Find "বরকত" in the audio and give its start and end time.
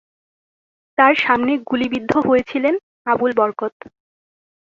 3.37-3.73